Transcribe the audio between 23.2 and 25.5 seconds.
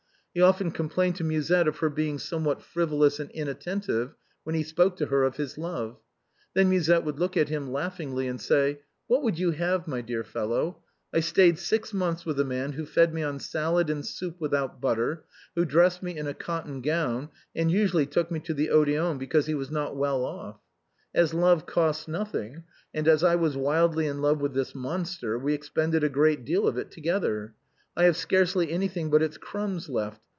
I was wildly in love with this monster.